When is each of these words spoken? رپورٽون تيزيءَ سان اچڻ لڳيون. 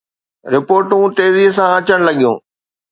رپورٽون 0.53 1.03
تيزيءَ 1.17 1.51
سان 1.57 1.69
اچڻ 1.77 1.99
لڳيون. 2.07 2.35